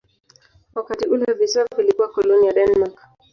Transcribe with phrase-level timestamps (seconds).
[0.75, 3.05] Wakati ule visiwa vilikuwa koloni ya Denmark.